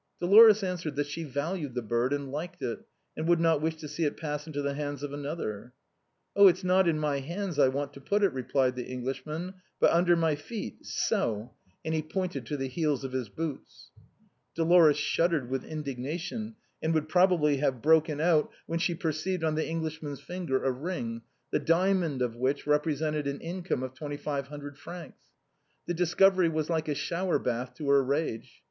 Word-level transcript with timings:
Dolores 0.19 0.63
answered 0.63 0.95
that 0.95 1.05
she 1.05 1.23
valued 1.23 1.75
the 1.75 1.83
bird, 1.83 2.11
and 2.11 2.31
liked 2.31 2.63
it, 2.63 2.79
and 3.15 3.27
would 3.27 3.39
not 3.39 3.61
wish 3.61 3.75
to 3.75 3.87
see 3.87 4.03
it 4.03 4.17
pass 4.17 4.47
into 4.47 4.63
the 4.63 4.73
hands 4.73 5.03
of 5.03 5.13
another." 5.13 5.73
Oh! 6.35 6.47
it's 6.47 6.63
not 6.63 6.87
in 6.87 6.97
my 6.97 7.19
hands 7.19 7.59
I 7.59 7.67
want 7.67 7.93
to 7.93 8.01
put 8.01 8.23
it," 8.23 8.33
replied 8.33 8.75
the 8.75 8.87
Englishman," 8.87 9.53
but 9.79 9.91
under 9.91 10.15
my 10.15 10.33
feet— 10.35 10.83
so 11.11 11.51
—;"and 11.85 11.93
he 11.93 12.01
pointed 12.01 12.47
to 12.47 12.57
the 12.57 12.65
heels 12.67 13.03
of 13.03 13.11
his 13.11 13.29
boots. 13.29 13.91
Dolores 14.55 14.97
shuddered 14.97 15.51
with 15.51 15.63
indignation, 15.63 16.55
and 16.81 16.95
would 16.95 17.07
proba 17.07 17.37
bly 17.39 17.53
have 17.57 17.83
broken 17.83 18.19
out, 18.19 18.49
when 18.65 18.79
she 18.79 18.95
perceived 18.95 19.43
on 19.43 19.53
the 19.53 19.67
English 19.69 20.01
man's 20.01 20.19
finger 20.19 20.63
a 20.63 20.71
ring, 20.71 21.21
the 21.51 21.59
diamond 21.59 22.23
of 22.23 22.35
which 22.35 22.65
represented 22.65 23.27
an 23.27 23.39
income 23.39 23.83
of 23.83 23.93
twenty 23.93 24.17
five 24.17 24.47
hundred 24.47 24.79
francs. 24.79 25.21
This 25.85 25.95
discovery 25.97 26.49
was 26.49 26.71
like 26.71 26.87
a 26.87 26.95
showerbath 26.95 27.75
to 27.75 27.87
her 27.91 28.03
rage. 28.03 28.59